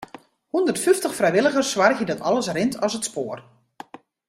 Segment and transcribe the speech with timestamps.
[0.53, 3.39] Hûndertfyftich frijwilligers soargje dat alles rint as it spoar.